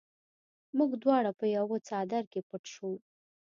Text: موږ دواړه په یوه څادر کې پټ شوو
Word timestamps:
موږ 0.77 0.91
دواړه 1.03 1.31
په 1.39 1.45
یوه 1.57 1.77
څادر 1.87 2.23
کې 2.31 2.39
پټ 2.49 2.63
شوو 2.73 2.93